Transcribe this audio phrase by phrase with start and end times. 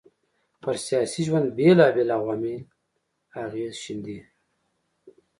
[0.61, 2.59] پر سياسي ژوند بېلابېل عوامل
[3.43, 4.19] اغېز ښېندي